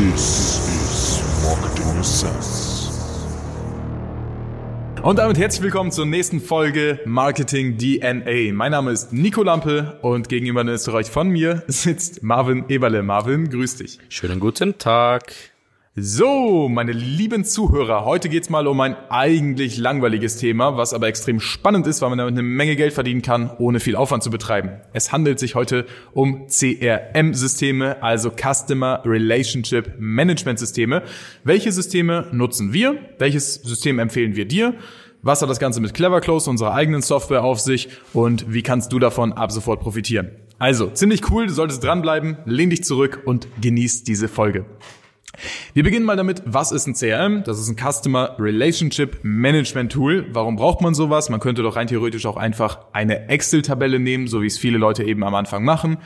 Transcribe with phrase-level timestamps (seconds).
[0.00, 2.88] This is Marketing Assess.
[5.02, 8.54] Und damit herzlich willkommen zur nächsten Folge Marketing DNA.
[8.54, 13.02] Mein Name ist Nico Lampe und gegenüber in Österreich von mir sitzt Marvin Eberle.
[13.02, 13.98] Marvin, grüß dich.
[14.08, 15.34] Schönen guten Tag.
[15.96, 21.40] So, meine lieben Zuhörer, heute geht's mal um ein eigentlich langweiliges Thema, was aber extrem
[21.40, 24.82] spannend ist, weil man damit eine Menge Geld verdienen kann, ohne viel Aufwand zu betreiben.
[24.92, 31.02] Es handelt sich heute um CRM-Systeme, also Customer Relationship Management Systeme.
[31.42, 32.96] Welche Systeme nutzen wir?
[33.18, 34.74] Welches System empfehlen wir dir?
[35.22, 38.92] Was hat das Ganze mit Clever Close, unserer eigenen Software, auf sich und wie kannst
[38.92, 40.30] du davon ab sofort profitieren?
[40.60, 44.66] Also, ziemlich cool, du solltest dranbleiben, lehn dich zurück und genieß diese Folge.
[45.74, 47.44] Wir beginnen mal damit, was ist ein CRM?
[47.44, 50.26] Das ist ein Customer Relationship Management Tool.
[50.32, 51.30] Warum braucht man sowas?
[51.30, 55.04] Man könnte doch rein theoretisch auch einfach eine Excel-Tabelle nehmen, so wie es viele Leute
[55.04, 55.98] eben am Anfang machen.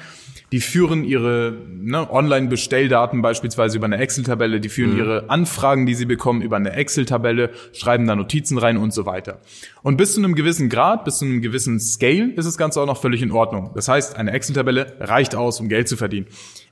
[0.53, 4.99] Die führen ihre ne, Online-Bestelldaten beispielsweise über eine Excel-Tabelle, die führen mhm.
[4.99, 9.41] ihre Anfragen, die sie bekommen, über eine Excel-Tabelle, schreiben da Notizen rein und so weiter.
[9.85, 12.87] Und bis zu einem gewissen Grad, bis zu einem gewissen Scale ist das Ganze auch
[12.87, 13.71] noch völlig in Ordnung.
[13.75, 16.27] Das heißt, eine Excel-Tabelle reicht aus, um Geld zu verdienen.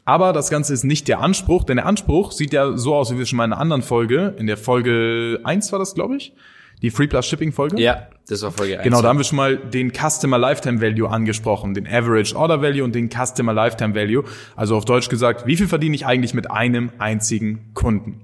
[0.07, 3.19] Aber das Ganze ist nicht der Anspruch, denn der Anspruch sieht ja so aus, wie
[3.19, 6.33] wir schon mal in einer anderen Folge, in der Folge 1 war das, glaube ich,
[6.81, 7.79] die Free Plus Shipping Folge.
[7.79, 8.85] Ja, das war Folge 1.
[8.85, 12.83] Genau, da haben wir schon mal den Customer Lifetime Value angesprochen, den Average Order Value
[12.83, 14.25] und den Customer Lifetime Value.
[14.57, 18.23] Also auf Deutsch gesagt, wie viel verdiene ich eigentlich mit einem einzigen Kunden?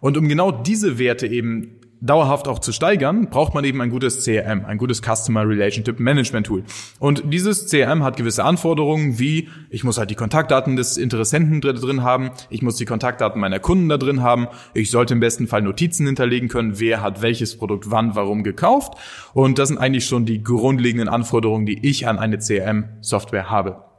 [0.00, 4.24] Und um genau diese Werte eben dauerhaft auch zu steigern, braucht man eben ein gutes
[4.24, 6.62] CRM, ein gutes Customer Relationship Management Tool.
[6.98, 12.02] Und dieses CRM hat gewisse Anforderungen, wie ich muss halt die Kontaktdaten des Interessenten drin
[12.02, 15.62] haben, ich muss die Kontaktdaten meiner Kunden da drin haben, ich sollte im besten Fall
[15.62, 18.94] Notizen hinterlegen können, wer hat welches Produkt wann, warum gekauft.
[19.32, 23.93] Und das sind eigentlich schon die grundlegenden Anforderungen, die ich an eine CRM-Software habe.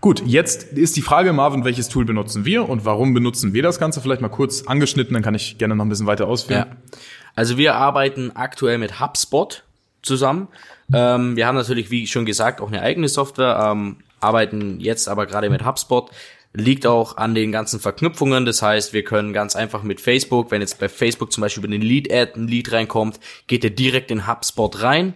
[0.00, 3.78] Gut, jetzt ist die Frage, Marvin, welches Tool benutzen wir und warum benutzen wir das
[3.78, 4.00] Ganze?
[4.00, 6.66] Vielleicht mal kurz angeschnitten, dann kann ich gerne noch ein bisschen weiter ausführen.
[6.70, 6.76] Ja.
[7.34, 9.62] Also wir arbeiten aktuell mit HubSpot
[10.02, 10.48] zusammen.
[10.92, 15.26] Ähm, wir haben natürlich, wie schon gesagt, auch eine eigene Software, ähm, arbeiten jetzt aber
[15.26, 16.10] gerade mit HubSpot.
[16.54, 18.44] Liegt auch an den ganzen Verknüpfungen.
[18.44, 21.72] Das heißt, wir können ganz einfach mit Facebook, wenn jetzt bei Facebook zum Beispiel über
[21.72, 25.14] den Lead-Ad ein Lead reinkommt, geht er direkt in HubSpot rein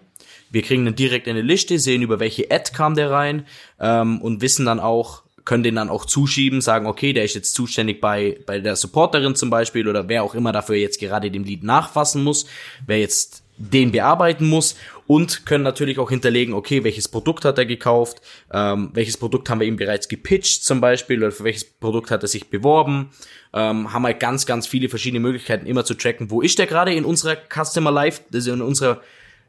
[0.50, 3.46] wir kriegen dann direkt eine Liste, sehen über welche Ad kam der rein
[3.80, 7.54] ähm, und wissen dann auch, können den dann auch zuschieben, sagen, okay, der ist jetzt
[7.54, 11.44] zuständig bei, bei der Supporterin zum Beispiel oder wer auch immer dafür jetzt gerade dem
[11.44, 12.46] Lied nachfassen muss,
[12.86, 14.76] wer jetzt den bearbeiten muss
[15.06, 18.20] und können natürlich auch hinterlegen, okay, welches Produkt hat er gekauft,
[18.52, 22.22] ähm, welches Produkt haben wir ihm bereits gepitcht zum Beispiel oder für welches Produkt hat
[22.22, 23.10] er sich beworben,
[23.54, 26.92] ähm, haben halt ganz, ganz viele verschiedene Möglichkeiten immer zu tracken, wo ist der gerade
[26.92, 29.00] in unserer Customer Life, also in unserer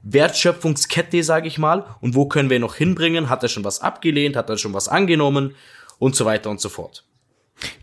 [0.04, 3.30] Wertschöpfungskette, sage ich mal, und wo können wir noch hinbringen?
[3.30, 4.36] Hat er schon was abgelehnt?
[4.36, 5.56] Hat er schon was angenommen?
[6.00, 7.07] Und so weiter und so fort.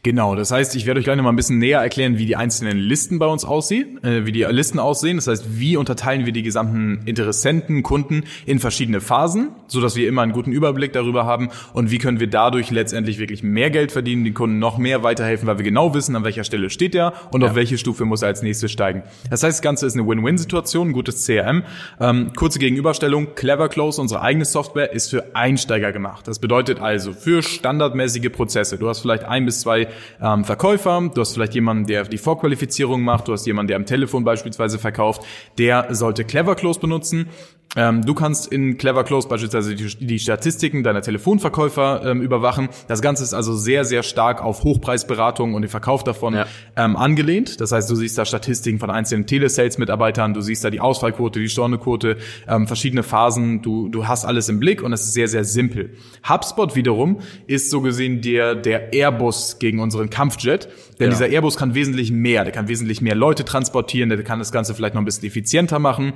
[0.05, 2.37] Genau, das heißt, ich werde euch gleich noch mal ein bisschen näher erklären, wie die
[2.37, 5.17] einzelnen Listen bei uns aussehen, äh, wie die Listen aussehen.
[5.17, 10.07] Das heißt, wie unterteilen wir die gesamten Interessenten, Kunden in verschiedene Phasen, so dass wir
[10.07, 13.93] immer einen guten Überblick darüber haben und wie können wir dadurch letztendlich wirklich mehr Geld
[13.93, 17.15] verdienen, den Kunden noch mehr weiterhelfen, weil wir genau wissen, an welcher Stelle steht er
[17.33, 17.49] und ja.
[17.49, 19.03] auf welche Stufe muss er als nächstes steigen.
[19.31, 21.65] Das heißt, das Ganze ist eine Win-Win-Situation, ein gutes CRM.
[21.99, 26.29] Ähm, kurze Gegenüberstellung, Clever Close, unsere eigene Software, ist für Einsteiger gemacht.
[26.29, 28.79] Das bedeutet also für standardmäßige Prozesse.
[28.79, 29.89] Du hast vielleicht ein bis zwei
[30.23, 33.87] ähm, Verkäufer, du hast vielleicht jemanden, der die Vorqualifizierung macht, du hast jemanden, der am
[33.87, 35.23] Telefon beispielsweise verkauft,
[35.59, 37.29] der sollte Clever Close benutzen.
[37.77, 42.69] Ähm, du kannst in Clever Close beispielsweise die, die Statistiken deiner Telefonverkäufer ähm, überwachen.
[42.89, 46.47] Das Ganze ist also sehr, sehr stark auf Hochpreisberatung und den Verkauf davon ja.
[46.77, 47.61] ähm, angelehnt.
[47.61, 51.49] Das heißt, du siehst da Statistiken von einzelnen Telesales-Mitarbeitern, du siehst da die Ausfallquote, die
[51.49, 52.17] Stornoquote,
[52.49, 53.63] ähm, verschiedene Phasen.
[53.63, 55.97] Du, du hast alles im Blick und es ist sehr, sehr simpel.
[56.29, 60.69] HubSpot wiederum ist so gesehen der, der Airbus gegen unseren Kampfjet.
[60.99, 61.11] Denn ja.
[61.11, 62.45] dieser Airbus kann wesentlich mehr.
[62.45, 64.09] Der kann wesentlich mehr Leute transportieren.
[64.09, 66.13] Der kann das Ganze vielleicht noch ein bisschen effizienter machen.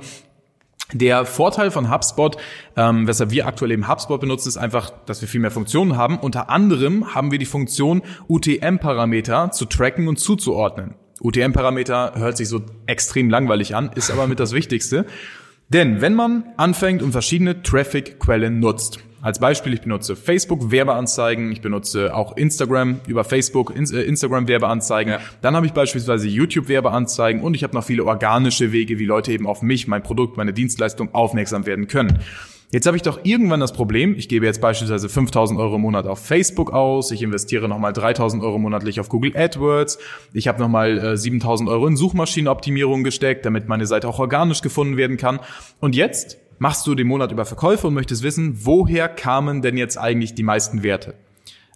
[0.93, 2.35] Der Vorteil von HubSpot,
[2.75, 6.17] ähm, weshalb wir aktuell eben HubSpot benutzen, ist einfach, dass wir viel mehr Funktionen haben.
[6.17, 10.95] Unter anderem haben wir die Funktion, UTM-Parameter zu tracken und zuzuordnen.
[11.21, 15.05] UTM-Parameter hört sich so extrem langweilig an, ist aber mit das Wichtigste.
[15.67, 21.61] Denn wenn man anfängt und verschiedene Traffic-Quellen nutzt, als Beispiel, ich benutze Facebook Werbeanzeigen, ich
[21.61, 25.13] benutze auch Instagram über Facebook äh, Instagram Werbeanzeigen.
[25.13, 25.19] Ja.
[25.41, 29.31] Dann habe ich beispielsweise YouTube Werbeanzeigen und ich habe noch viele organische Wege, wie Leute
[29.31, 32.19] eben auf mich, mein Produkt, meine Dienstleistung aufmerksam werden können.
[32.71, 36.05] Jetzt habe ich doch irgendwann das Problem, ich gebe jetzt beispielsweise 5000 Euro im Monat
[36.05, 39.97] auf Facebook aus, ich investiere nochmal 3000 Euro monatlich auf Google AdWords,
[40.33, 44.97] ich habe nochmal äh, 7000 Euro in Suchmaschinenoptimierung gesteckt, damit meine Seite auch organisch gefunden
[44.97, 45.39] werden kann.
[45.79, 49.97] Und jetzt machst du den Monat über Verkäufe und möchtest wissen, woher kamen denn jetzt
[49.97, 51.15] eigentlich die meisten Werte?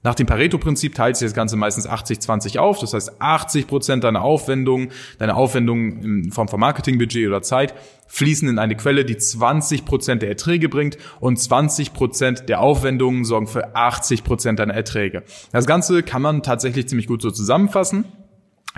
[0.06, 2.80] Nach dem Pareto-Prinzip teilt sich das Ganze meistens 80-20 auf.
[2.80, 7.74] Das heißt, 80 Prozent deiner Aufwendungen, deiner Aufwendungen in Form von Marketingbudget oder Zeit
[8.08, 13.24] fließen in eine Quelle, die 20 Prozent der Erträge bringt und 20 Prozent der Aufwendungen
[13.24, 15.24] sorgen für 80 Prozent deiner Erträge.
[15.54, 18.04] Das Ganze kann man tatsächlich ziemlich gut so zusammenfassen.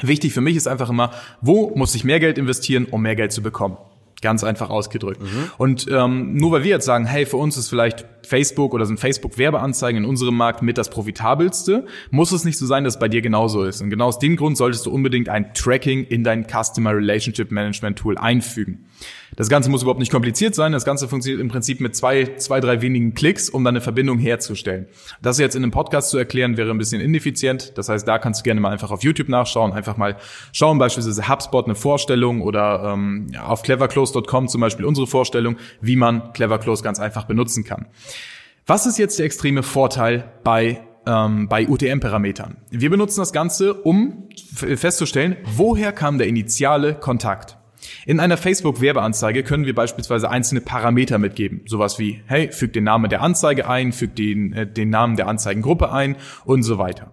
[0.02, 1.12] Wichtig für mich ist einfach immer,
[1.42, 3.78] wo muss ich mehr Geld investieren, um mehr Geld zu bekommen?
[4.22, 5.22] Ganz einfach ausgedrückt.
[5.22, 5.52] Mhm.
[5.58, 9.00] Und ähm, nur weil wir jetzt sagen, hey, für uns ist vielleicht Facebook oder sind
[9.00, 13.08] Facebook-Werbeanzeigen in unserem Markt mit das profitabelste, muss es nicht so sein, dass es bei
[13.08, 13.82] dir genauso ist.
[13.82, 18.00] Und genau aus dem Grund solltest du unbedingt ein Tracking in dein Customer Relationship Management
[18.00, 18.86] Tool einfügen.
[19.36, 20.72] Das Ganze muss überhaupt nicht kompliziert sein.
[20.72, 24.18] Das Ganze funktioniert im Prinzip mit zwei, zwei, drei wenigen Klicks, um dann eine Verbindung
[24.18, 24.88] herzustellen.
[25.22, 27.78] Das jetzt in einem Podcast zu erklären, wäre ein bisschen ineffizient.
[27.78, 30.16] Das heißt, da kannst du gerne mal einfach auf YouTube nachschauen, einfach mal
[30.54, 33.62] schauen, beispielsweise HubSpot eine Vorstellung oder ähm, auf
[34.06, 37.88] cleverclose.com zum Beispiel unsere Vorstellung, wie man Cleverclose ganz einfach benutzen kann.
[38.66, 42.58] Was ist jetzt der extreme Vorteil bei ähm, bei UTM-Parametern.
[42.72, 47.58] Wir benutzen das Ganze, um festzustellen, woher kam der initiale Kontakt.
[48.08, 51.62] In einer Facebook-Werbeanzeige können wir beispielsweise einzelne Parameter mitgeben.
[51.68, 55.28] Sowas wie, hey, füg den Namen der Anzeige ein, füg den, äh, den Namen der
[55.28, 57.12] Anzeigengruppe ein und so weiter.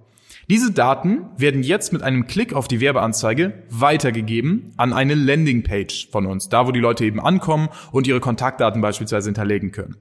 [0.50, 6.27] Diese Daten werden jetzt mit einem Klick auf die Werbeanzeige weitergegeben an eine Landingpage von
[6.27, 9.97] uns, da wo die Leute eben ankommen und ihre Kontaktdaten beispielsweise hinterlegen können.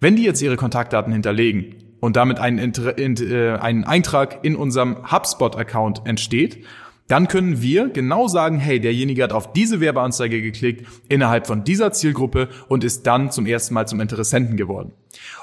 [0.00, 6.02] Wenn die jetzt ihre Kontaktdaten hinterlegen und damit ein, äh, ein Eintrag in unserem HubSpot-Account
[6.04, 6.64] entsteht
[7.08, 11.92] dann können wir genau sagen, hey, derjenige hat auf diese Werbeanzeige geklickt innerhalb von dieser
[11.92, 14.92] Zielgruppe und ist dann zum ersten Mal zum Interessenten geworden.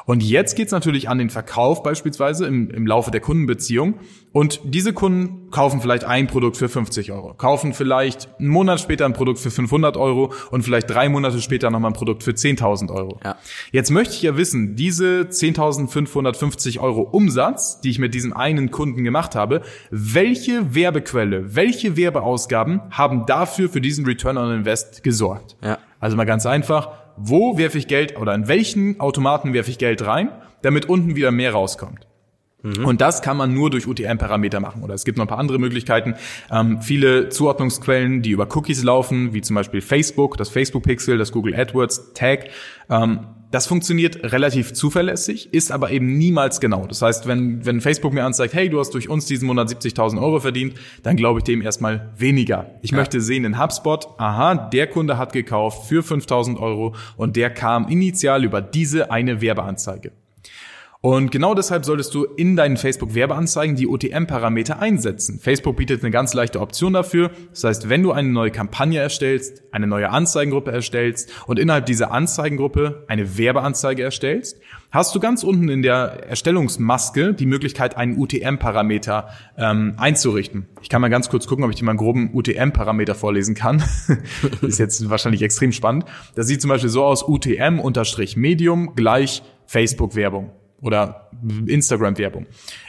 [0.05, 3.95] Und jetzt geht's natürlich an den Verkauf beispielsweise im, im Laufe der Kundenbeziehung.
[4.31, 9.05] Und diese Kunden kaufen vielleicht ein Produkt für 50 Euro, kaufen vielleicht einen Monat später
[9.05, 12.91] ein Produkt für 500 Euro und vielleicht drei Monate später nochmal ein Produkt für 10.000
[12.93, 13.17] Euro.
[13.23, 13.37] Ja.
[13.71, 19.05] Jetzt möchte ich ja wissen, diese 10.550 Euro Umsatz, die ich mit diesem einen Kunden
[19.05, 25.55] gemacht habe, welche Werbequelle, welche Werbeausgaben haben dafür für diesen Return on Invest gesorgt?
[25.63, 25.77] Ja.
[26.01, 30.05] Also mal ganz einfach, wo werfe ich Geld oder in welchen Automaten werfe ich Geld
[30.05, 30.29] rein,
[30.61, 32.07] damit unten wieder mehr rauskommt.
[32.65, 32.85] Mhm.
[32.85, 34.83] Und das kann man nur durch UTM-Parameter machen.
[34.83, 36.15] Oder es gibt noch ein paar andere Möglichkeiten.
[36.51, 41.55] Ähm, viele Zuordnungsquellen, die über Cookies laufen, wie zum Beispiel Facebook, das Facebook-Pixel, das Google
[41.55, 42.45] AdWords Tag.
[42.89, 43.19] Ähm,
[43.55, 46.87] das funktioniert relativ zuverlässig, ist aber eben niemals genau.
[46.87, 50.21] Das heißt, wenn, wenn Facebook mir anzeigt, hey, du hast durch uns diesen Monat 70.000
[50.21, 50.73] Euro verdient,
[51.03, 52.71] dann glaube ich dem erstmal weniger.
[52.81, 52.97] Ich ja.
[52.97, 57.87] möchte sehen in HubSpot, aha, der Kunde hat gekauft für 5.000 Euro und der kam
[57.87, 60.11] initial über diese eine Werbeanzeige.
[61.05, 65.39] Und genau deshalb solltest du in deinen Facebook-Werbeanzeigen die OTM-Parameter einsetzen.
[65.39, 67.29] Facebook bietet eine ganz leichte Option dafür.
[67.51, 72.11] Das heißt, wenn du eine neue Kampagne erstellst, eine neue Anzeigengruppe erstellst und innerhalb dieser
[72.11, 74.59] Anzeigengruppe eine Werbeanzeige erstellst,
[74.89, 79.29] hast du ganz unten in der Erstellungsmaske die Möglichkeit, einen UTM-Parameter
[79.59, 80.65] ähm, einzurichten.
[80.81, 83.83] Ich kann mal ganz kurz gucken, ob ich dir mal einen groben UTM-Parameter vorlesen kann.
[84.63, 86.05] Ist jetzt wahrscheinlich extrem spannend.
[86.33, 91.29] Das sieht zum Beispiel so aus, UTM-Medium gleich Facebook-Werbung oder
[91.67, 92.45] Instagram-Werbung.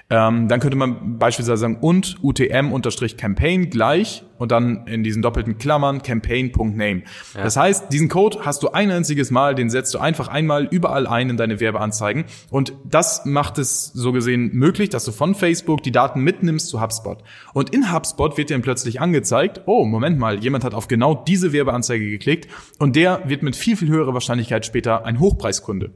[0.08, 6.02] Ähm, dann könnte man beispielsweise sagen und UTM-Campaign gleich und dann in diesen doppelten Klammern
[6.02, 7.02] campaign.name.
[7.34, 7.42] Ja.
[7.42, 11.06] Das heißt, diesen Code hast du ein einziges Mal, den setzt du einfach einmal überall
[11.06, 15.82] ein in deine Werbeanzeigen und das macht es so gesehen möglich, dass du von Facebook
[15.82, 17.24] die Daten mitnimmst zu HubSpot.
[17.54, 21.14] Und in HubSpot wird dir dann plötzlich angezeigt, oh, Moment mal, jemand hat auf genau
[21.14, 25.92] diese Werbeanzeige geklickt und der wird mit viel, viel höherer Wahrscheinlichkeit später ein Hochpreiskunde.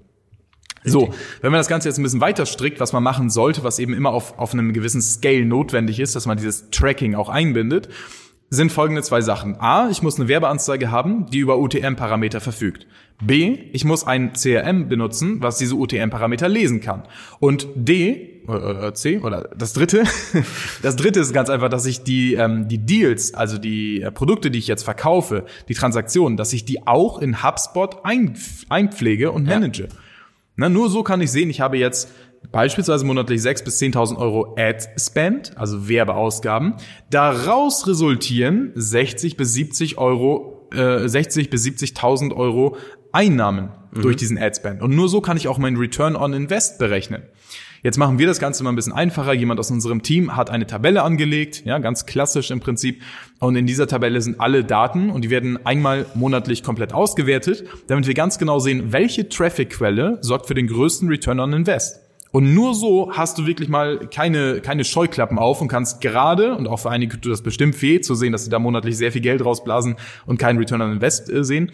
[0.85, 3.79] So, wenn man das Ganze jetzt ein bisschen weiter strickt, was man machen sollte, was
[3.79, 7.89] eben immer auf, auf einem gewissen Scale notwendig ist, dass man dieses Tracking auch einbindet,
[8.51, 9.61] sind folgende zwei Sachen.
[9.61, 12.87] A, ich muss eine Werbeanzeige haben, die über UTM-Parameter verfügt.
[13.23, 17.05] B, ich muss ein CRM benutzen, was diese UTM-Parameter lesen kann.
[17.39, 20.03] Und D, oder C, oder das dritte,
[20.83, 24.51] das dritte ist ganz einfach, dass ich die, ähm, die Deals, also die äh, Produkte,
[24.51, 28.37] die ich jetzt verkaufe, die Transaktionen, dass ich die auch in HubSpot ein,
[28.69, 29.85] einpflege und manage.
[29.85, 29.89] Ja.
[30.61, 32.13] Na, nur so kann ich sehen, ich habe jetzt
[32.53, 36.75] beispielsweise monatlich 6.000 bis 10.000 Euro Ad-Spend, also Werbeausgaben.
[37.09, 42.77] Daraus resultieren 60 bis 70 Euro, äh, 60 bis 70.000 Euro
[43.11, 44.03] Einnahmen mhm.
[44.03, 44.83] durch diesen Ad-Spend.
[44.83, 47.23] Und nur so kann ich auch meinen Return on Invest berechnen.
[47.83, 49.33] Jetzt machen wir das Ganze mal ein bisschen einfacher.
[49.33, 53.01] Jemand aus unserem Team hat eine Tabelle angelegt, ja, ganz klassisch im Prinzip.
[53.39, 58.07] Und in dieser Tabelle sind alle Daten und die werden einmal monatlich komplett ausgewertet, damit
[58.07, 62.01] wir ganz genau sehen, welche Traffic-Quelle sorgt für den größten Return on Invest.
[62.33, 66.69] Und nur so hast du wirklich mal keine, keine Scheuklappen auf und kannst gerade, und
[66.69, 69.23] auch für einige tut das bestimmt weh, zu sehen, dass sie da monatlich sehr viel
[69.23, 69.97] Geld rausblasen
[70.27, 71.73] und keinen Return on Invest äh, sehen,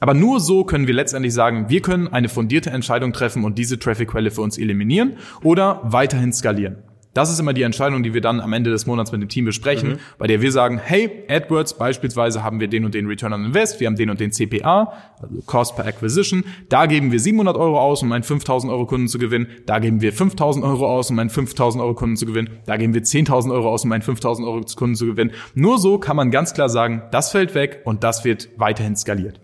[0.00, 3.78] aber nur so können wir letztendlich sagen, wir können eine fundierte Entscheidung treffen und diese
[3.78, 6.76] Traffic-Quelle für uns eliminieren oder weiterhin skalieren.
[7.16, 9.46] Das ist immer die Entscheidung, die wir dann am Ende des Monats mit dem Team
[9.46, 13.46] besprechen, bei der wir sagen, hey, AdWords beispielsweise haben wir den und den Return on
[13.46, 17.56] Invest, wir haben den und den CPA, also Cost per Acquisition, da geben wir 700
[17.56, 21.10] Euro aus, um einen 5000 Euro Kunden zu gewinnen, da geben wir 5000 Euro aus,
[21.10, 24.02] um einen 5000 Euro Kunden zu gewinnen, da geben wir 10.000 Euro aus, um einen
[24.02, 25.30] 5000 Euro Kunden zu gewinnen.
[25.54, 29.40] Nur so kann man ganz klar sagen, das fällt weg und das wird weiterhin skaliert.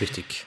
[0.00, 0.46] Richtig.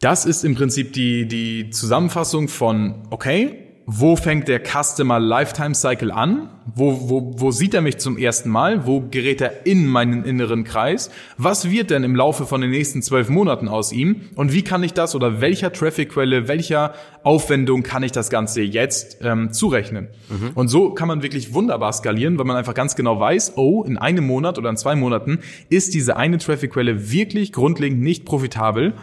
[0.00, 6.10] Das ist im Prinzip die, die Zusammenfassung von, okay, wo fängt der Customer Lifetime Cycle
[6.10, 6.48] an?
[6.74, 8.84] Wo, wo, wo sieht er mich zum ersten Mal?
[8.84, 11.08] Wo gerät er in meinen inneren Kreis?
[11.38, 14.22] Was wird denn im Laufe von den nächsten zwölf Monaten aus ihm?
[14.34, 19.18] Und wie kann ich das oder welcher Traffic-Quelle, welcher Aufwendung kann ich das Ganze jetzt
[19.22, 20.08] ähm, zurechnen?
[20.56, 23.98] Und so kann man wirklich wunderbar skalieren, weil man einfach ganz genau weiß, oh, in
[23.98, 25.38] einem Monat oder in zwei Monaten
[25.68, 28.94] ist diese eine Traffic-Quelle wirklich grundlegend nicht profitabel.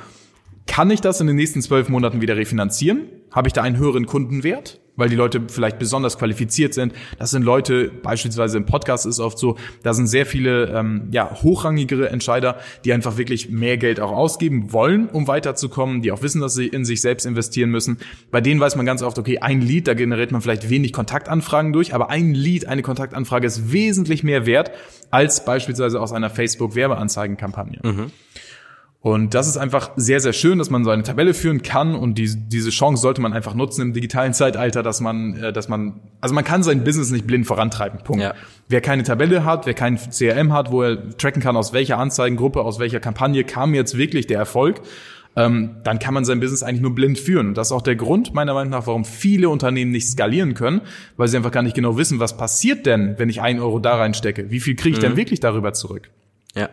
[0.67, 3.01] Kann ich das in den nächsten zwölf Monaten wieder refinanzieren?
[3.31, 4.79] Habe ich da einen höheren Kundenwert?
[4.95, 6.93] Weil die Leute vielleicht besonders qualifiziert sind.
[7.17, 11.41] Das sind Leute, beispielsweise im Podcast ist oft so, da sind sehr viele ähm, ja,
[11.41, 16.41] hochrangigere Entscheider, die einfach wirklich mehr Geld auch ausgeben wollen, um weiterzukommen, die auch wissen,
[16.41, 17.97] dass sie in sich selbst investieren müssen.
[18.29, 21.73] Bei denen weiß man ganz oft, okay, ein Lead, da generiert man vielleicht wenig Kontaktanfragen
[21.73, 24.69] durch, aber ein Lead, eine Kontaktanfrage ist wesentlich mehr wert
[25.09, 27.79] als beispielsweise aus einer Facebook-Werbeanzeigenkampagne.
[29.03, 32.17] Und das ist einfach sehr, sehr schön, dass man so eine Tabelle führen kann und
[32.17, 35.99] die, diese Chance sollte man einfach nutzen im digitalen Zeitalter, dass man, äh, dass man,
[36.21, 37.99] also man kann sein Business nicht blind vorantreiben.
[38.05, 38.23] Punkt.
[38.23, 38.33] Ja.
[38.69, 42.61] Wer keine Tabelle hat, wer kein CRM hat, wo er tracken kann, aus welcher Anzeigengruppe,
[42.61, 44.79] aus welcher Kampagne kam jetzt wirklich der Erfolg,
[45.35, 47.49] ähm, dann kann man sein Business eigentlich nur blind führen.
[47.49, 50.79] Und das ist auch der Grund, meiner Meinung nach, warum viele Unternehmen nicht skalieren können,
[51.17, 53.97] weil sie einfach gar nicht genau wissen, was passiert denn, wenn ich einen Euro da
[53.97, 54.49] reinstecke?
[54.49, 56.09] Wie viel kriege ich denn wirklich darüber zurück?
[56.55, 56.69] Ja.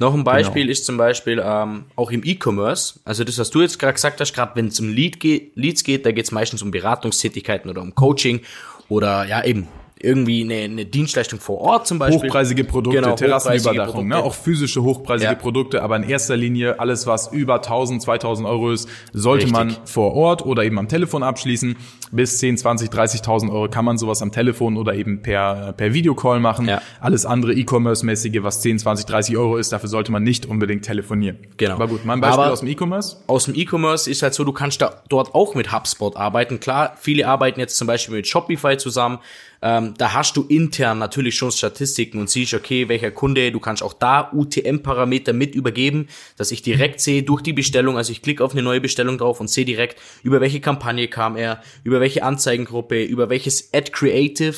[0.00, 2.98] Noch ein Beispiel ist zum Beispiel ähm, auch im E-Commerce.
[3.04, 5.84] Also das, was du jetzt gerade gesagt hast, gerade wenn es um Lead geht, Leads
[5.84, 8.40] geht, da geht es meistens um Beratungstätigkeiten oder um Coaching
[8.88, 9.68] oder ja eben
[10.02, 12.28] irgendwie eine, eine Dienstleistung vor Ort zum Beispiel.
[12.28, 14.16] Hochpreisige Produkte, Genau, Terrassenüberdachung, ne?
[14.16, 15.38] Auch physische hochpreisige Ja.
[15.38, 19.52] Produkte, aber in erster Linie alles, was über 1000, 2000 Euro ist, sollte Richtig.
[19.58, 21.76] man vor Ort oder eben am Telefon abschließen.
[22.12, 26.40] Bis 10, 20, 30.000 Euro kann man sowas am Telefon oder eben per, per Videocall
[26.40, 26.66] machen.
[26.66, 26.82] Ja.
[27.00, 31.38] Alles andere E-Commerce-mäßige, was 10, 20, 30 Euro ist, dafür sollte man nicht unbedingt telefonieren.
[31.56, 31.74] Genau.
[31.74, 33.18] Aber gut, mein Beispiel Aber- aus dem E-Commerce.
[33.26, 36.58] aus dem E-Commerce ist halt so, du kannst da dort auch mit HubSpot arbeiten.
[36.58, 39.18] Klar, viele arbeiten jetzt zum Beispiel mit Shopify zusammen.
[39.62, 43.82] Ähm, da hast du intern natürlich schon Statistiken und siehst, okay, welcher Kunde, du kannst
[43.82, 48.42] auch da UTM-Parameter mit übergeben, dass ich direkt sehe durch die Bestellung, also ich klicke
[48.42, 52.22] auf eine neue Bestellung drauf und sehe direkt, über welche Kampagne kam er, über welche
[52.22, 54.56] Anzeigengruppe, über welches Ad Creative,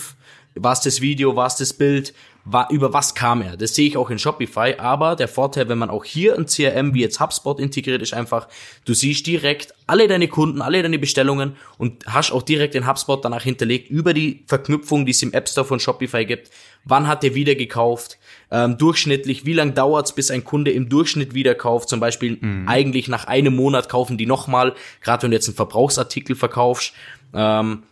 [0.55, 2.13] war es das Video, war es das Bild,
[2.45, 3.57] war, über was kam er.
[3.57, 6.95] Das sehe ich auch in Shopify, aber der Vorteil, wenn man auch hier ein CRM
[6.95, 8.49] wie jetzt HubSpot integriert, ist einfach,
[8.85, 13.25] du siehst direkt alle deine Kunden, alle deine Bestellungen und hast auch direkt den HubSpot
[13.25, 16.51] danach hinterlegt über die Verknüpfung, die es im App Store von Shopify gibt.
[16.85, 18.19] Wann hat der wieder gekauft?
[18.51, 21.89] Ähm, durchschnittlich, wie lang dauert's, bis ein Kunde im Durchschnitt wieder kauft?
[21.89, 26.35] Zum Beispiel eigentlich nach einem Monat kaufen die nochmal, gerade wenn du jetzt einen Verbrauchsartikel
[26.35, 26.93] verkaufst.
[27.35, 27.85] Ähm,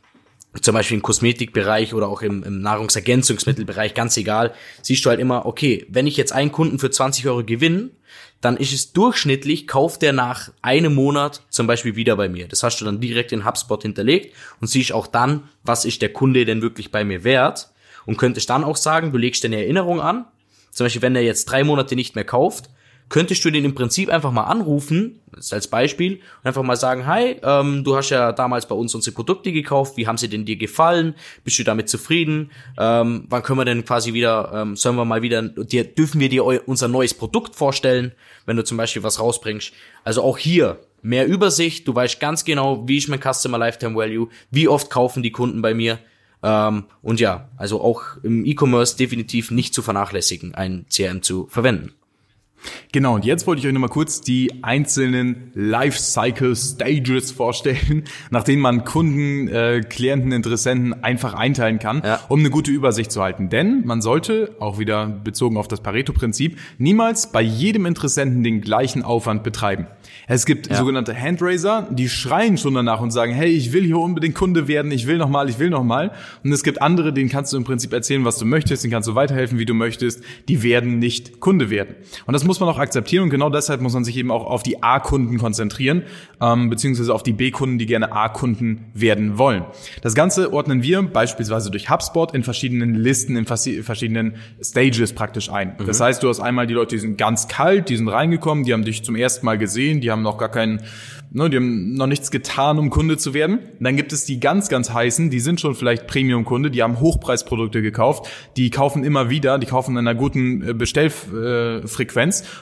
[0.60, 4.52] zum Beispiel im Kosmetikbereich oder auch im, im Nahrungsergänzungsmittelbereich, ganz egal,
[4.82, 7.90] siehst du halt immer, okay, wenn ich jetzt einen Kunden für 20 Euro gewinne,
[8.40, 12.48] dann ist es durchschnittlich, kauft der nach einem Monat zum Beispiel wieder bei mir.
[12.48, 16.12] Das hast du dann direkt in HubSpot hinterlegt und siehst auch dann, was ist der
[16.12, 17.70] Kunde denn wirklich bei mir wert
[18.06, 20.24] und könntest dann auch sagen, du legst dir eine Erinnerung an,
[20.72, 22.70] zum Beispiel, wenn der jetzt drei Monate nicht mehr kauft,
[23.10, 27.36] könntest du den im Prinzip einfach mal anrufen, als Beispiel, und einfach mal sagen, hi,
[27.42, 30.56] ähm, du hast ja damals bei uns unsere Produkte gekauft, wie haben sie denn dir
[30.56, 31.14] gefallen?
[31.44, 32.50] Bist du damit zufrieden?
[32.78, 36.30] Ähm, wann können wir denn quasi wieder, ähm, sollen wir mal wieder, dir, dürfen wir
[36.30, 38.12] dir eu- unser neues Produkt vorstellen,
[38.46, 39.72] wenn du zum Beispiel was rausbringst?
[40.04, 44.28] Also auch hier mehr Übersicht, du weißt ganz genau, wie ist mein Customer Lifetime Value,
[44.50, 45.98] wie oft kaufen die Kunden bei mir,
[46.42, 51.92] ähm, und ja, also auch im E-Commerce definitiv nicht zu vernachlässigen, ein CRM zu verwenden.
[52.92, 58.60] Genau, und jetzt wollte ich euch nochmal kurz die einzelnen Lifecycle Stages vorstellen, nach denen
[58.62, 62.20] man Kunden, äh, Klienten, Interessenten einfach einteilen kann, Ja.
[62.28, 63.48] um eine gute Übersicht zu halten.
[63.48, 69.02] Denn man sollte, auch wieder bezogen auf das Pareto-Prinzip, niemals bei jedem Interessenten den gleichen
[69.02, 69.86] Aufwand betreiben.
[70.26, 70.76] Es gibt Ja.
[70.76, 74.90] sogenannte Handraiser, die schreien schon danach und sagen, hey, ich will hier unbedingt Kunde werden,
[74.92, 76.12] ich will nochmal, ich will nochmal.
[76.44, 79.08] Und es gibt andere, denen kannst du im Prinzip erzählen, was du möchtest, denen kannst
[79.08, 81.94] du weiterhelfen, wie du möchtest, die werden nicht Kunde werden.
[82.26, 84.64] Und das muss man auch akzeptieren und genau deshalb muss man sich eben auch auf
[84.64, 86.02] die A-Kunden konzentrieren,
[86.40, 89.64] ähm, beziehungsweise auf die B-Kunden, die gerne A-Kunden werden wollen.
[90.02, 95.76] Das Ganze ordnen wir beispielsweise durch HubSpot in verschiedenen Listen, in verschiedenen Stages praktisch ein.
[95.78, 95.86] Mhm.
[95.86, 98.72] Das heißt, du hast einmal die Leute, die sind ganz kalt, die sind reingekommen, die
[98.72, 100.80] haben dich zum ersten Mal gesehen, die haben noch gar keinen
[101.32, 103.58] Ne, die haben noch nichts getan, um Kunde zu werden.
[103.58, 106.98] Und dann gibt es die ganz, ganz heißen, die sind schon vielleicht Premium-Kunde, die haben
[106.98, 110.74] Hochpreisprodukte gekauft, die kaufen immer wieder, die kaufen in einer guten äh,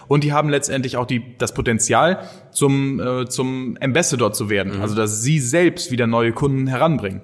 [0.07, 4.77] Und die haben letztendlich auch die, das Potenzial, zum, äh, zum Ambassador zu werden.
[4.77, 4.83] Mhm.
[4.83, 7.23] Also dass sie selbst wieder neue Kunden heranbringen.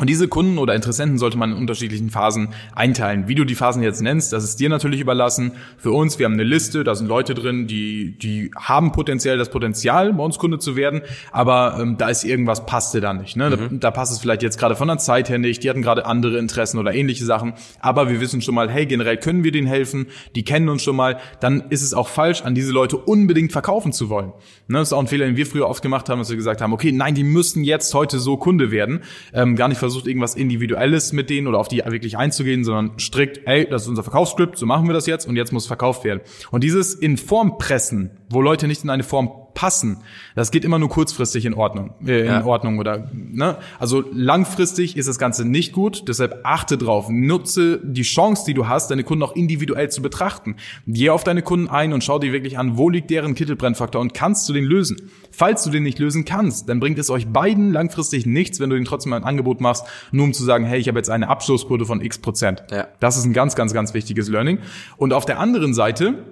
[0.00, 3.28] Und diese Kunden oder Interessenten sollte man in unterschiedlichen Phasen einteilen.
[3.28, 5.52] Wie du die Phasen jetzt nennst, das ist dir natürlich überlassen.
[5.78, 9.50] Für uns, wir haben eine Liste, da sind Leute drin, die, die haben potenziell das
[9.50, 13.36] Potenzial, bei uns Kunde zu werden, aber ähm, da ist irgendwas, passte da nicht.
[13.36, 13.50] Ne?
[13.50, 13.78] Mhm.
[13.78, 16.06] Da, da, passt es vielleicht jetzt gerade von der Zeit her nicht, die hatten gerade
[16.06, 19.68] andere Interessen oder ähnliche Sachen, aber wir wissen schon mal, hey, generell können wir denen
[19.68, 23.52] helfen, die kennen uns schon mal, dann ist es auch falsch, an diese Leute unbedingt
[23.52, 24.32] verkaufen zu wollen.
[24.66, 24.78] Ne?
[24.78, 26.72] Das ist auch ein Fehler, den wir früher oft gemacht haben, dass wir gesagt haben,
[26.72, 31.12] okay, nein, die müssen jetzt heute so Kunde werden, ähm, gar nicht versucht, irgendwas Individuelles
[31.12, 34.66] mit denen oder auf die wirklich einzugehen, sondern strikt, ey, das ist unser Verkaufsskript, so
[34.66, 36.20] machen wir das jetzt und jetzt muss verkauft werden.
[36.50, 39.98] Und dieses in Form pressen, wo Leute nicht in eine Form passen.
[40.34, 42.44] Das geht immer nur kurzfristig in Ordnung, äh, in ja.
[42.44, 43.56] Ordnung oder ne?
[43.78, 46.08] Also langfristig ist das Ganze nicht gut.
[46.08, 50.56] Deshalb achte drauf, nutze die Chance, die du hast, deine Kunden auch individuell zu betrachten.
[50.86, 54.14] Geh auf deine Kunden ein und schau dir wirklich an, wo liegt deren Kittelbrennfaktor und
[54.14, 55.10] kannst du den lösen.
[55.30, 58.76] Falls du den nicht lösen kannst, dann bringt es euch beiden langfristig nichts, wenn du
[58.76, 61.86] den trotzdem ein Angebot machst, nur um zu sagen, hey, ich habe jetzt eine Abschlussquote
[61.86, 62.64] von x Prozent.
[62.70, 62.88] Ja.
[63.00, 64.58] Das ist ein ganz, ganz, ganz wichtiges Learning.
[64.96, 66.24] Und auf der anderen Seite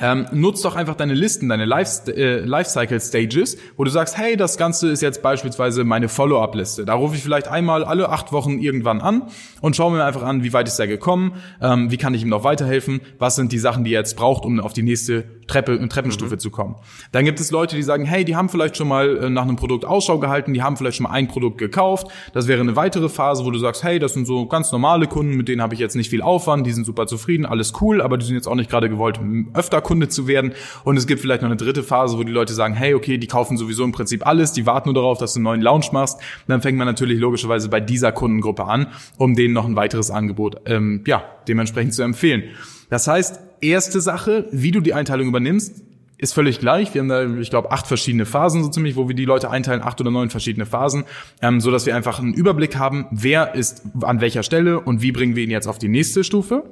[0.00, 4.36] ähm, nutz doch einfach deine Listen, deine Life, äh, Lifecycle Stages, wo du sagst, hey,
[4.36, 6.86] das Ganze ist jetzt beispielsweise meine Follow-up-Liste.
[6.86, 9.24] Da rufe ich vielleicht einmal alle acht Wochen irgendwann an
[9.60, 12.30] und schaue mir einfach an, wie weit ist er gekommen, ähm, wie kann ich ihm
[12.30, 15.74] noch weiterhelfen, was sind die Sachen, die er jetzt braucht, um auf die nächste Treppe,
[15.74, 16.40] äh, Treppenstufe mhm.
[16.40, 16.76] zu kommen.
[17.12, 19.56] Dann gibt es Leute, die sagen, hey, die haben vielleicht schon mal äh, nach einem
[19.56, 22.06] Produkt Ausschau gehalten, die haben vielleicht schon mal ein Produkt gekauft.
[22.32, 25.36] Das wäre eine weitere Phase, wo du sagst, hey, das sind so ganz normale Kunden,
[25.36, 28.16] mit denen habe ich jetzt nicht viel Aufwand, die sind super zufrieden, alles cool, aber
[28.16, 29.20] die sind jetzt auch nicht gerade gewollt,
[29.52, 30.52] öfter Kunde zu werden.
[30.84, 33.26] Und es gibt vielleicht noch eine dritte Phase, wo die Leute sagen, hey, okay, die
[33.26, 36.16] kaufen sowieso im Prinzip alles, die warten nur darauf, dass du einen neuen Launch machst.
[36.16, 40.10] Und dann fängt man natürlich logischerweise bei dieser Kundengruppe an, um denen noch ein weiteres
[40.10, 42.44] Angebot, ähm, ja, dementsprechend zu empfehlen.
[42.90, 45.82] Das heißt, erste Sache, wie du die Einteilung übernimmst,
[46.22, 46.94] ist völlig gleich.
[46.94, 49.82] Wir haben da, ich glaube, acht verschiedene Phasen so ziemlich, wo wir die Leute einteilen,
[49.82, 51.02] acht oder neun verschiedene Phasen,
[51.42, 55.10] ähm, so dass wir einfach einen Überblick haben, wer ist an welcher Stelle und wie
[55.10, 56.62] bringen wir ihn jetzt auf die nächste Stufe.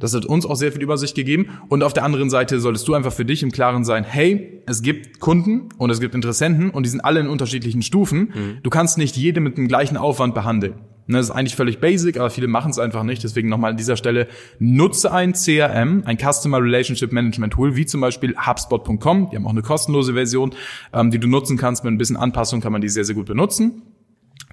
[0.00, 1.60] Das hat uns auch sehr viel Übersicht gegeben.
[1.68, 4.82] Und auf der anderen Seite solltest du einfach für dich im Klaren sein, hey, es
[4.82, 8.32] gibt Kunden und es gibt Interessenten und die sind alle in unterschiedlichen Stufen.
[8.34, 8.58] Mhm.
[8.64, 10.74] Du kannst nicht jede mit dem gleichen Aufwand behandeln.
[11.08, 13.24] Ne, das ist eigentlich völlig basic, aber viele machen es einfach nicht.
[13.24, 18.02] Deswegen nochmal an dieser Stelle, nutze ein CRM, ein Customer Relationship Management Tool, wie zum
[18.02, 19.30] Beispiel HubSpot.com.
[19.30, 20.54] Die haben auch eine kostenlose Version,
[20.92, 21.82] ähm, die du nutzen kannst.
[21.82, 23.80] Mit ein bisschen Anpassung kann man die sehr, sehr gut benutzen.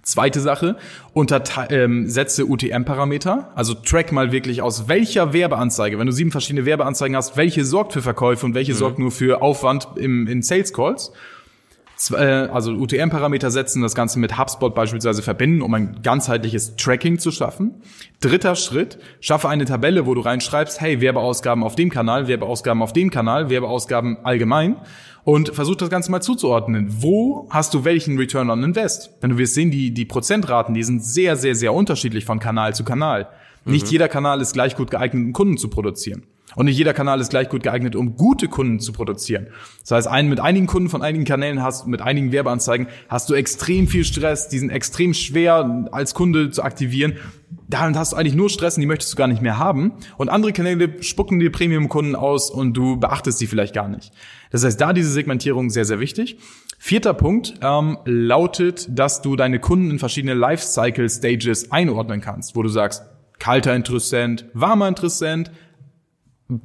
[0.02, 0.78] Zweite Sache,
[1.12, 6.66] unter, ähm, setze UTM-Parameter, also track mal wirklich aus welcher Werbeanzeige, wenn du sieben verschiedene
[6.66, 8.78] Werbeanzeigen hast, welche sorgt für Verkäufe und welche mhm.
[8.78, 11.12] sorgt nur für Aufwand im, in Sales Calls
[12.12, 17.82] also UTM-Parameter setzen, das Ganze mit HubSpot beispielsweise verbinden, um ein ganzheitliches Tracking zu schaffen.
[18.20, 22.94] Dritter Schritt, schaffe eine Tabelle, wo du reinschreibst, hey, Werbeausgaben auf dem Kanal, Werbeausgaben auf
[22.94, 24.78] dem Kanal, Werbeausgaben allgemein
[25.24, 26.88] und versuch das Ganze mal zuzuordnen.
[27.02, 29.12] Wo hast du welchen Return on Invest?
[29.22, 32.76] Wenn du wirst sehen, die, die Prozentraten, die sind sehr, sehr, sehr unterschiedlich von Kanal
[32.76, 33.30] zu Kanal.
[33.66, 33.92] Nicht mhm.
[33.92, 36.24] jeder Kanal ist gleich gut geeignet, um Kunden zu produzieren.
[36.56, 39.48] Und nicht jeder Kanal ist gleich gut geeignet, um gute Kunden zu produzieren.
[39.82, 43.34] Das heißt, ein, mit einigen Kunden von einigen Kanälen hast, mit einigen Werbeanzeigen hast du
[43.34, 47.18] extrem viel Stress, die sind extrem schwer als Kunde zu aktivieren.
[47.68, 49.94] Damit hast du eigentlich nur Stress und die möchtest du gar nicht mehr haben.
[50.18, 54.12] Und andere Kanäle spucken dir Premium-Kunden aus und du beachtest sie vielleicht gar nicht.
[54.52, 56.38] Das heißt, da diese Segmentierung sehr, sehr wichtig.
[56.78, 62.70] Vierter Punkt ähm, lautet, dass du deine Kunden in verschiedene Lifecycle-Stages einordnen kannst, wo du
[62.70, 63.04] sagst,
[63.40, 65.52] kalter Interessent, warmer Interessent,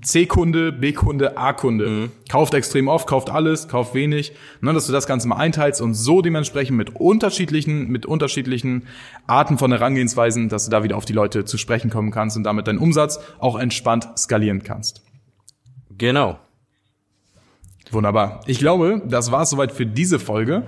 [0.02, 1.88] C-Kunde, B-Kunde, A-Kunde.
[1.88, 2.12] Mhm.
[2.28, 4.32] Kauft extrem oft, kauft alles, kauft wenig.
[4.60, 8.86] Ne, dass du das Ganze mal einteilst und so dementsprechend mit unterschiedlichen, mit unterschiedlichen
[9.26, 12.44] Arten von Herangehensweisen, dass du da wieder auf die Leute zu sprechen kommen kannst und
[12.44, 15.02] damit deinen Umsatz auch entspannt skalieren kannst.
[15.96, 16.38] Genau.
[17.90, 18.42] Wunderbar.
[18.46, 20.64] Ich glaube, das war es soweit für diese Folge.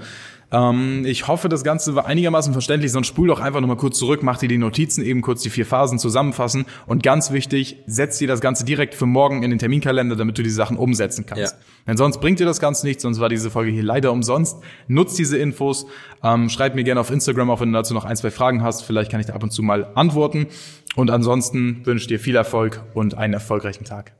[0.52, 4.22] Ähm, ich hoffe, das Ganze war einigermaßen verständlich, sonst spul doch einfach nochmal kurz zurück,
[4.22, 8.28] mach dir die Notizen, eben kurz die vier Phasen zusammenfassen und ganz wichtig, setz dir
[8.28, 11.54] das Ganze direkt für morgen in den Terminkalender, damit du die Sachen umsetzen kannst.
[11.54, 11.58] Ja.
[11.86, 14.58] Denn sonst bringt dir das Ganze nichts, sonst war diese Folge hier leider umsonst.
[14.88, 15.86] Nutz diese Infos,
[16.22, 18.82] ähm, schreib mir gerne auf Instagram, auch wenn du dazu noch ein, zwei Fragen hast,
[18.82, 20.46] vielleicht kann ich da ab und zu mal antworten.
[20.94, 24.12] Und ansonsten wünsche ich dir viel Erfolg und einen erfolgreichen Tag.